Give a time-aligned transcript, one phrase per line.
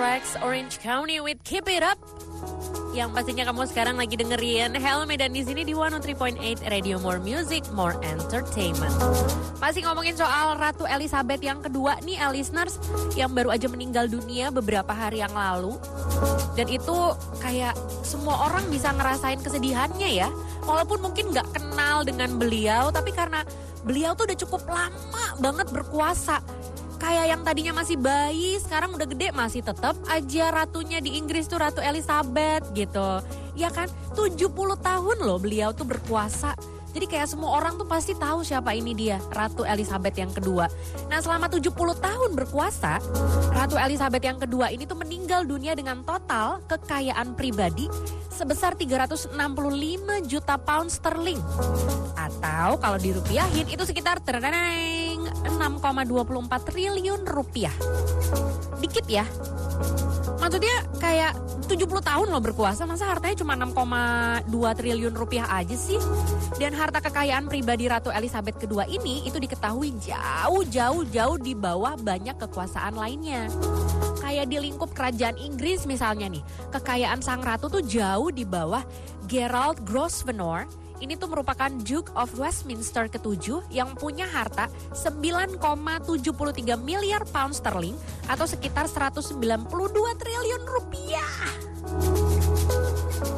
[0.00, 2.00] Anthrax Orange County with Keep It Up.
[2.96, 6.40] Yang pastinya kamu sekarang lagi dengerin Helmi dan di sini di 103.8
[6.72, 8.96] Radio More Music, More Entertainment.
[9.60, 12.80] Masih ngomongin soal Ratu Elizabeth yang kedua nih, listeners,
[13.12, 15.76] yang baru aja meninggal dunia beberapa hari yang lalu.
[16.56, 16.96] Dan itu
[17.44, 20.32] kayak semua orang bisa ngerasain kesedihannya ya.
[20.64, 23.44] Walaupun mungkin nggak kenal dengan beliau, tapi karena
[23.84, 26.40] beliau tuh udah cukup lama banget berkuasa
[27.10, 31.58] kayak yang tadinya masih bayi sekarang udah gede masih tetap aja ratunya di Inggris tuh
[31.58, 33.18] Ratu Elizabeth gitu.
[33.58, 34.46] Ya kan 70
[34.78, 36.54] tahun loh beliau tuh berkuasa.
[36.94, 40.70] Jadi kayak semua orang tuh pasti tahu siapa ini dia, Ratu Elizabeth yang kedua.
[41.10, 43.02] Nah selama 70 tahun berkuasa,
[43.50, 47.90] Ratu Elizabeth yang kedua ini tuh meninggal dunia dengan total kekayaan pribadi
[48.30, 49.34] sebesar 365
[50.30, 51.42] juta pound sterling.
[52.14, 54.22] Atau kalau dirupiahin itu sekitar
[55.46, 57.74] 6,24 triliun rupiah.
[58.80, 59.24] Dikit ya.
[60.40, 61.32] Maksudnya kayak
[61.68, 66.00] 70 tahun loh berkuasa, masa hartanya cuma 6,2 triliun rupiah aja sih?
[66.58, 72.98] Dan harta kekayaan pribadi Ratu Elizabeth II ini itu diketahui jauh-jauh-jauh di bawah banyak kekuasaan
[72.98, 73.46] lainnya.
[74.18, 76.42] Kayak di lingkup kerajaan Inggris misalnya nih,
[76.74, 78.82] kekayaan sang ratu tuh jauh di bawah
[79.30, 80.66] Gerald Grosvenor
[81.00, 85.58] ini tuh merupakan Duke of Westminster ketujuh yang punya harta 9,73
[86.80, 87.96] miliar pound sterling
[88.28, 89.40] atau sekitar 192
[90.20, 91.34] triliun rupiah.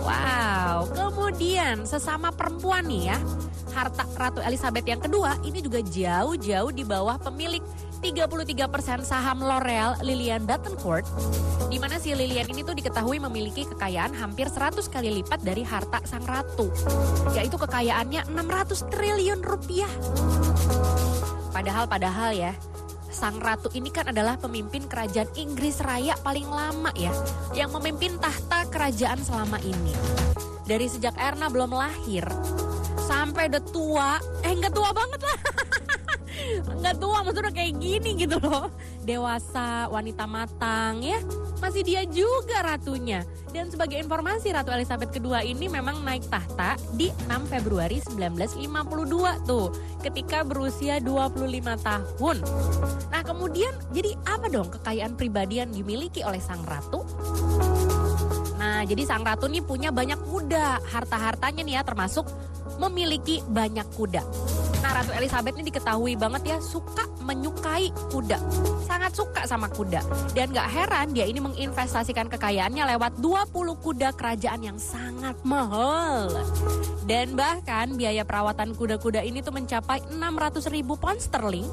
[0.02, 3.18] Wow, kemudian sesama perempuan nih ya,
[3.72, 7.62] harta Ratu Elizabeth yang kedua ini juga jauh-jauh di bawah pemilik
[8.02, 11.06] 33% saham L'Oreal Lilian Bettencourt,
[11.70, 16.02] di mana si Lilian ini tuh diketahui memiliki kekayaan hampir 100 kali lipat dari harta
[16.02, 16.66] sang ratu,
[17.38, 19.88] yaitu kekayaannya 600 triliun rupiah.
[21.54, 22.52] Padahal padahal ya,
[23.06, 27.14] sang ratu ini kan adalah pemimpin kerajaan Inggris Raya paling lama ya,
[27.54, 29.94] yang memimpin tahta kerajaan selama ini.
[30.66, 32.26] Dari sejak Erna belum lahir
[33.06, 34.10] sampai udah tua,
[34.42, 35.38] eh nggak tua banget lah.
[36.62, 38.70] nggak tua maksudnya kayak gini gitu loh.
[39.02, 41.18] Dewasa wanita matang ya.
[41.58, 43.22] Masih dia juga ratunya.
[43.52, 49.68] Dan sebagai informasi Ratu Elizabeth II ini memang naik tahta di 6 Februari 1952 tuh
[50.00, 51.36] ketika berusia 25
[51.84, 52.36] tahun.
[53.12, 57.04] Nah kemudian jadi apa dong kekayaan pribadi yang dimiliki oleh sang ratu?
[58.62, 60.86] Nah, jadi sang ratu nih punya banyak kuda.
[60.86, 62.30] Harta-hartanya nih ya termasuk
[62.78, 64.22] memiliki banyak kuda.
[64.92, 68.36] Ratu Elizabeth ini diketahui banget ya suka menyukai kuda.
[68.84, 70.04] Sangat suka sama kuda.
[70.36, 76.28] Dan gak heran dia ini menginvestasikan kekayaannya lewat 20 kuda kerajaan yang sangat mahal.
[77.08, 81.66] Dan bahkan biaya perawatan kuda-kuda ini tuh mencapai 600 ribu pound sterling.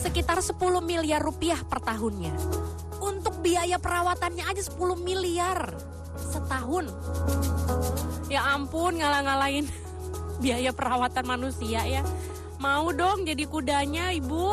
[0.00, 2.32] Sekitar 10 miliar rupiah per tahunnya.
[3.04, 5.76] Untuk biaya perawatannya aja 10 miliar
[6.16, 6.88] setahun.
[8.32, 9.68] Ya ampun ngalah-ngalahin
[10.44, 12.00] biaya perawatan manusia ya.
[12.60, 14.52] Mau dong jadi kudanya ibu.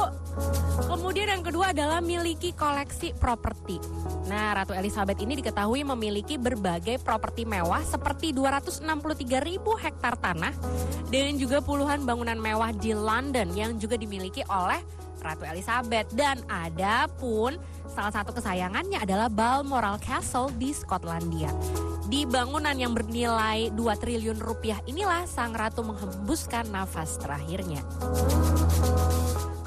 [0.88, 3.84] Kemudian yang kedua adalah miliki koleksi properti.
[4.32, 10.56] Nah, Ratu Elizabeth ini diketahui memiliki berbagai properti mewah seperti 263 ribu hektar tanah
[11.12, 14.80] dan juga puluhan bangunan mewah di London yang juga dimiliki oleh
[15.20, 16.08] Ratu Elizabeth.
[16.16, 17.60] Dan ada pun
[17.92, 21.52] salah satu kesayangannya adalah Balmoral Castle di Skotlandia.
[22.08, 27.84] Di bangunan yang bernilai 2 triliun rupiah inilah sang ratu menghembuskan nafas terakhirnya.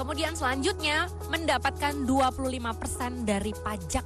[0.01, 4.05] Kemudian selanjutnya mendapatkan 25% dari pajak.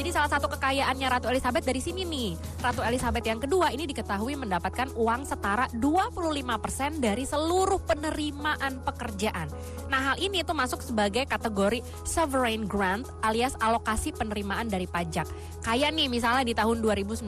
[0.00, 2.32] Jadi salah satu kekayaannya Ratu Elizabeth dari sini nih.
[2.64, 9.52] Ratu Elizabeth yang kedua ini diketahui mendapatkan uang setara 25% dari seluruh penerimaan pekerjaan.
[9.92, 15.28] Nah hal ini itu masuk sebagai kategori sovereign grant alias alokasi penerimaan dari pajak.
[15.60, 17.20] Kayak nih misalnya di tahun 2019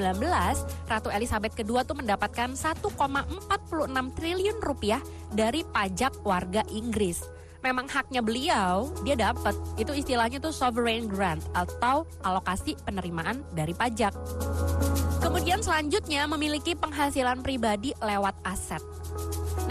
[0.88, 2.88] Ratu Elizabeth kedua tuh mendapatkan 1,46
[4.16, 9.54] triliun rupiah dari pajak warga Inggris memang haknya beliau, dia dapat.
[9.78, 14.12] Itu istilahnya tuh sovereign grant atau alokasi penerimaan dari pajak.
[15.22, 18.82] Kemudian selanjutnya memiliki penghasilan pribadi lewat aset.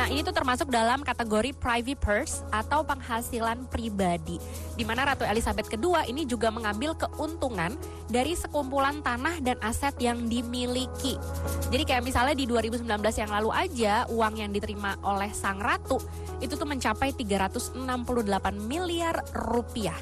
[0.01, 4.41] Nah ini tuh termasuk dalam kategori private purse atau penghasilan pribadi.
[4.73, 7.77] Di mana Ratu Elizabeth II ini juga mengambil keuntungan
[8.09, 11.21] dari sekumpulan tanah dan aset yang dimiliki.
[11.69, 16.01] Jadi kayak misalnya di 2019 yang lalu aja uang yang diterima oleh sang ratu
[16.41, 17.77] itu tuh mencapai 368
[18.57, 20.01] miliar rupiah.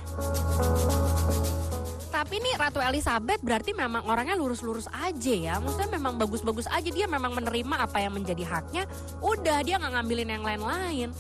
[2.19, 5.55] Tapi nih Ratu Elizabeth berarti memang orangnya lurus-lurus aja ya.
[5.63, 8.83] Maksudnya memang bagus-bagus aja dia memang menerima apa yang menjadi haknya.
[9.23, 11.15] Udah dia nggak ngambilin yang lain-lain.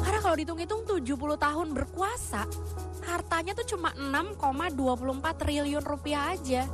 [0.00, 2.48] Karena kalau dihitung-hitung 70 tahun berkuasa,
[3.04, 6.64] hartanya tuh cuma 6,24 triliun rupiah aja.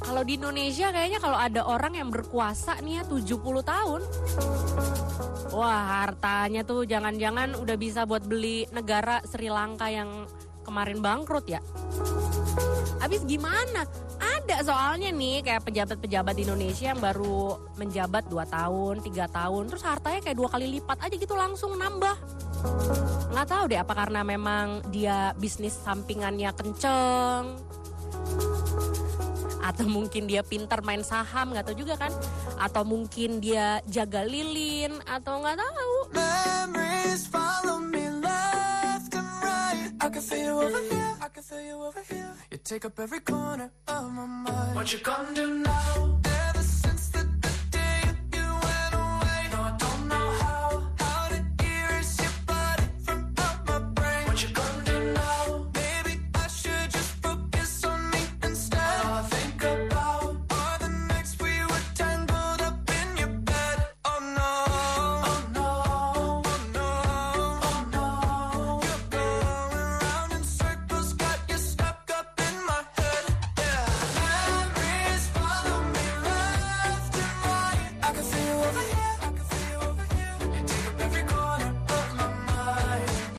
[0.00, 4.00] Kalau di Indonesia kayaknya kalau ada orang yang berkuasa nih ya 70 tahun.
[5.52, 10.24] Wah hartanya tuh jangan-jangan udah bisa buat beli negara Sri Lanka yang
[10.66, 11.62] kemarin bangkrut ya.
[12.98, 13.86] Habis gimana?
[14.18, 19.84] Ada soalnya nih kayak pejabat-pejabat di Indonesia yang baru menjabat 2 tahun, 3 tahun, terus
[19.86, 22.16] hartanya kayak dua kali lipat aja gitu langsung nambah.
[23.30, 27.44] Nggak tahu deh apa karena memang dia bisnis sampingannya kenceng,
[29.66, 32.14] atau mungkin dia pintar main saham nggak tahu juga kan
[32.56, 35.94] atau mungkin dia jaga lilin atau nggak tahu
[40.60, 41.14] you over here.
[41.20, 42.32] I can feel you over here.
[42.50, 44.76] You take up every corner of my mind.
[44.76, 46.15] What you gonna do now